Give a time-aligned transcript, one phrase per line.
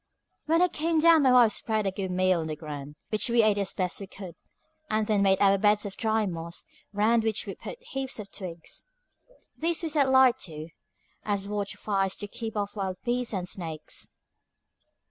[0.47, 3.43] When I came down my wife spread a good meal on the ground, which we
[3.43, 4.33] ate as best we could,
[4.89, 8.87] and then made our beds of dry moss, round which we put heaps of twigs.
[9.57, 10.69] These we set light to,
[11.23, 14.11] as watch fires to keep off wild beasts and snakes.